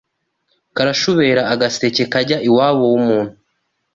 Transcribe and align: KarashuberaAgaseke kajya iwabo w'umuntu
KarashuberaAgaseke 0.75 2.03
kajya 2.13 2.37
iwabo 2.49 2.83
w'umuntu 2.91 3.33